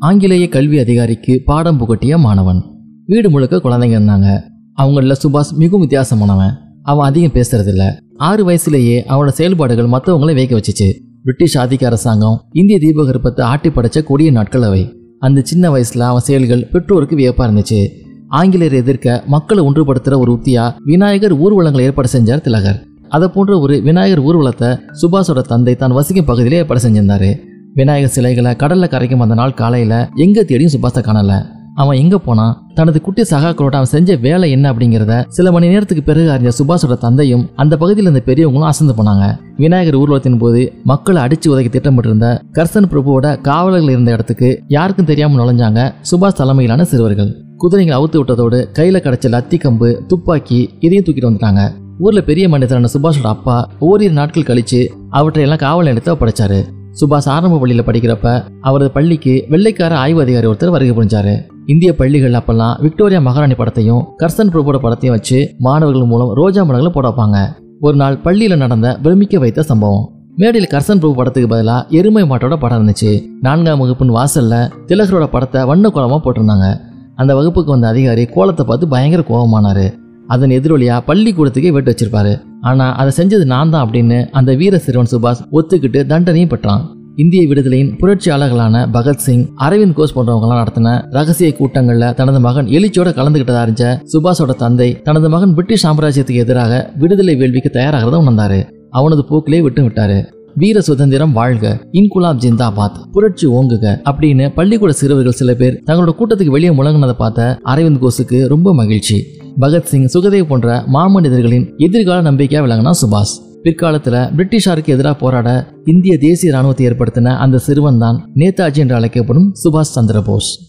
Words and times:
ஆங்கிலேய 0.00 0.48
கல்வி 0.48 0.78
அதிகாரிக்கு 0.78 1.42
பாடம் 1.44 1.80
புகட்டிய 1.80 2.18
மாணவன். 2.18 2.62
வீடு 3.06 3.30
முழுக்க 3.30 3.56
குழந்தைங்க 3.56 3.96
இருந்தாங்க. 3.98 4.40
அவங்களில் 4.72 5.16
சுபாஷ் 5.22 5.52
மிகவும் 5.56 5.88
வித்தியாசமானவன். 5.88 6.52
அவன் 6.82 7.06
அதிகம் 7.06 7.32
பேசுறதில்ல. 7.34 7.96
ஆறு 8.16 8.48
வயசுலேயே 8.48 8.96
அவனோட 9.08 9.28
செயல்பாடுகள் 9.28 9.86
மற்றவங்களை 9.86 10.34
வேக 10.34 10.56
வச்சுச்சு. 10.56 10.92
பிரிட்டிஷ் 11.22 11.56
ஆதிக்க 11.56 11.84
அரசாங்கம் 11.84 12.44
இந்திய 12.52 12.78
தீபகற்பத்தை 12.78 13.40
ஆட்டி 13.40 13.68
படைச்ச 13.68 14.02
கொடிய 14.02 14.30
நாட்கள் 14.30 14.62
அவை. 14.62 14.92
அந்த 15.18 15.40
சின்ன 15.40 15.70
வயசுல 15.70 15.98
அவன் 15.98 16.20
செயல்கள் 16.20 16.68
பெற்றோருக்கு 16.72 17.16
வியப்பா 17.16 17.40
இருந்துச்சு. 17.40 17.88
ஆங்கிலேயர் 18.28 18.74
எதிர்க்க 18.74 19.22
மக்களை 19.26 19.64
ஒன்றுபடுத்துற 19.64 20.18
ஒரு 20.18 20.32
உத்தியா 20.32 20.74
விநாயகர் 20.84 21.38
ஊர்வலங்களை 21.38 21.80
ஏற்பாடு 21.80 22.08
செஞ்சார் 22.12 22.40
திலகர். 22.40 22.84
அதை 23.08 23.28
போன்ற 23.28 23.58
ஒரு 23.58 23.82
விநாயகர் 23.82 24.24
ஊர்வலத்தை 24.24 24.78
சுபாஷோட 25.02 25.40
தந்தை 25.40 25.74
தான் 25.74 25.92
வசிக்கும் 25.92 26.24
பகுதியிலே 26.24 26.56
ஏற்பாடு 26.56 26.88
செஞ்சிருந்தாரு. 26.88 27.54
விநாயகர் 27.76 28.10
சிலைகளை 28.10 28.52
கடல்ல 28.52 28.86
கரைக்கும் 28.88 29.22
அந்த 29.24 29.34
நாள் 29.34 29.54
காலையில 29.54 30.08
எங்க 30.14 30.42
தேடியும் 30.42 30.72
சுபாஷை 30.72 30.98
காணல. 30.98 31.32
அவன் 31.74 31.96
எங்க 31.96 32.18
போனா? 32.18 32.62
தனது 32.74 33.00
குட்டி 33.00 33.22
சகாக்களோட 33.22 33.74
அவன் 33.78 33.84
செஞ்ச 33.84 34.16
வேலை 34.16 34.50
என்ன 34.50 34.72
அப்படிங்கிறத 34.72 35.24
சில 35.28 35.52
மணி 35.52 35.68
நேரத்துக்கு 35.68 36.02
பிறகு 36.02 36.30
அறிஞ்ச 36.30 36.50
சுபாஷோட 36.58 36.98
தந்தையும் 36.98 37.50
அந்த 37.54 37.76
பகுதியில் 37.76 38.10
இருந்த 38.10 38.32
பெரியவங்களும் 38.32 38.70
அசந்து 38.70 38.92
போனாங்க. 38.92 39.38
விநாயகர் 39.56 40.00
ஊர்வலத்தின் 40.00 40.38
போது 40.38 40.72
மக்களை 40.84 41.22
அடிச்சு 41.22 41.48
உதைக்க 41.48 41.68
திட்டமிட்டிருந்த 41.72 42.40
கர்சன் 42.52 42.88
பிரபுவோட 42.92 43.40
காவலர்கள் 43.40 43.90
இருந்த 43.90 44.12
இடத்துக்கு 44.12 44.62
யாருக்கும் 44.68 45.06
தெரியாம 45.06 45.42
நுழைஞ்சாங்க 45.42 45.92
சுபாஷ் 46.10 46.40
தலைமையிலான 46.40 46.84
சிறுவர்கள். 46.84 47.42
குதிரைகளை 47.56 48.00
அவுத்து 48.00 48.16
விட்டதோடு 48.16 48.68
கையில 48.78 48.96
கிடைச்ச 49.00 49.28
லத்தி 49.28 49.58
கம்பு 49.58 50.06
துப்பாக்கி 50.06 50.74
இதையும் 50.80 51.04
தூக்கிட்டு 51.04 51.34
வந்துட்டாங்க. 51.34 51.70
ஊர்ல 51.98 52.20
பெரிய 52.20 52.48
மனிதரான 52.48 52.88
சுபாஷோட 52.92 53.26
அப்பா 53.26 53.70
ஓரிரு 53.78 54.12
நாட்கள் 54.12 54.42
கழிச்சு 54.42 54.88
அவற்றையெல்லாம் 55.10 55.62
காவல் 55.66 55.84
நிலையத்தை 55.84 56.14
ஒப்படைச்சாரு. 56.14 56.74
சுபாஷ் 57.00 57.28
ஆரம்ப 57.28 57.58
பள்ளியில் 57.58 57.86
படிக்கிறப்ப 57.86 58.26
அவரது 58.60 58.90
பள்ளிக்கு 58.90 59.32
வெள்ளைக்கார 59.52 59.92
ஆய்வு 60.02 60.20
அதிகாரி 60.20 60.46
ஒருத்தர் 60.46 60.72
வருகை 60.74 60.92
புரிஞ்சாரு. 60.96 61.34
இந்திய 61.66 61.90
பள்ளிகள் 61.94 62.32
அப்பெல்லாம் 62.32 62.78
விக்டோரியா 62.84 63.20
மகாராணி 63.20 63.54
படத்தையும் 63.54 64.02
கர்சன் 64.22 64.52
பிரபுட 64.54 64.78
படத்தையும் 64.84 65.14
வச்சு 65.16 65.38
மாணவர்கள் 65.58 66.10
மூலம் 66.12 66.32
ரோஜா 66.34 66.62
மடங்களை 66.62 66.88
போட 66.88 67.08
வைப்பாங்க. 67.08 67.38
ஒரு 67.80 67.96
நாள் 67.96 68.16
பள்ளியில் 68.18 68.56
நடந்த 68.56 68.98
பிரமிக்க 69.02 69.38
வைத்த 69.38 69.62
சம்பவம். 69.62 70.04
மேடையில் 70.36 70.70
கர்சன் 70.72 71.02
பிரபு 71.02 71.14
படத்துக்கு 71.14 71.48
பதிலாக 71.48 71.86
எருமை 71.98 72.22
மாட்டோட 72.22 72.56
படம் 72.56 72.80
இருந்துச்சு. 72.80 73.12
நான்காம் 73.40 73.78
வகுப்பின் 73.78 74.16
வாசலில் 74.18 74.70
திலகரோட 74.88 75.26
படத்தை 75.26 75.64
வண்ண 75.64 75.90
கோலமாக 75.90 76.20
போட்டிருந்தாங்க. 76.24 76.66
அந்த 77.14 77.34
வகுப்புக்கு 77.34 77.70
வந்த 77.70 77.88
அதிகாரி 77.88 78.26
கோலத்தை 78.26 78.66
பார்த்து 78.66 78.88
பயங்கர 78.88 79.22
கோபமானாரு. 79.28 79.86
அதன் 80.26 80.50
எதிரொலியா 80.50 81.00
பள்ளிக்கூடத்துக்கே 81.06 81.72
வெட்டு 81.72 81.94
வச்சிருப்பாரு. 81.94 82.40
ஆனா 82.60 82.94
அதை 82.94 83.12
செஞ்சது 83.16 83.44
நான் 83.44 83.70
தான் 83.70 83.90
அப்படின்னு 83.90 84.26
அந்த 84.30 84.54
வீர 84.54 84.78
சிறுவன் 84.78 85.06
சுபாஷ் 85.10 85.54
ஒத்துக்கிட்டு 85.54 86.04
தண்டனையும் 86.06 86.48
பெற்றான். 86.48 86.94
இந்திய 87.16 87.48
விடுதலையின் 87.48 87.92
புரட்சியாளர்களான 88.00 88.88
பகத்சிங் 88.92 89.48
அரவிந்த் 89.58 89.92
கோஷ் 89.92 90.16
போன்றவங்களாம் 90.16 90.62
நடத்தின 90.62 91.02
ரகசிய 91.10 91.54
கூட்டங்கள்ல 91.58 92.14
தனது 92.14 92.40
மகன் 92.40 92.66
எழுச்சியோட 92.66 93.12
கலந்துகிட்டதா 93.12 93.62
அறிஞ்ச 93.66 93.98
சுபாஷோட 94.12 94.50
தந்தை 94.54 95.02
தனது 95.02 95.28
மகன் 95.28 95.54
பிரிட்டிஷ் 95.54 95.86
சாம்ராஜ்யத்துக்கு 95.86 96.34
எதிராக 96.34 96.92
விடுதலை 96.98 97.36
வேள்விக்கு 97.36 97.68
தயாராகிறத 97.72 98.18
உணர்ந்தாரு. 98.18 98.64
அவனது 98.90 99.24
போக்கிலே 99.24 99.60
விட்டு 99.60 99.82
விட்டாரு. 99.82 100.24
வீர 100.54 100.80
சுதந்திரம் 100.80 101.32
வாழ்க 101.32 101.88
இன்குலாப் 101.92 102.38
ஜிந்தாபாத் 102.38 103.02
புரட்சி 103.12 103.46
ஓங்குக 103.46 103.98
அப்படின்னு 104.10 104.54
பள்ளிக்கூட 104.54 104.92
சிறுவர்கள் 104.92 105.32
சில 105.32 105.54
பேர் 105.54 105.82
தங்களோட 105.86 106.12
கூட்டத்துக்கு 106.18 106.46
வெளியே 106.46 106.70
முழங்கினதை 106.70 107.12
பார்த்த 107.12 107.58
அரவிந்த் 107.64 108.06
கோஷுக்கு 108.06 108.48
ரொம்ப 108.48 108.74
மகிழ்ச்சி. 108.74 109.24
பகத்சிங் 109.60 110.08
சுகதேவ் 110.14 110.46
போன்ற 110.46 110.84
மாமனிதர்களின் 110.92 111.76
எதிர்கால 111.76 112.20
நம்பிக்கையாக 112.20 112.66
விளங்கினா 112.66 112.90
சுபாஷ். 113.02 113.34
பிற்காலத்தில் 113.62 114.14
பிரிட்டிஷாருக்கு 114.14 114.86
எதிராக 114.86 115.16
போராட 115.18 115.66
இந்திய 115.84 116.18
தேசிய 116.18 116.52
ராணுவத்தை 116.52 116.86
ஏற்படுத்தின 116.86 117.36
அந்த 117.36 117.58
சிறுவன் 117.58 117.98
தான் 117.98 118.30
நேதாஜி 118.34 118.76
என்று 118.76 118.94
அழைக்கப்படும் 118.94 119.54
சுபாஷ் 119.64 119.94
சந்திர 119.96 120.20
போஸ் 120.20 120.65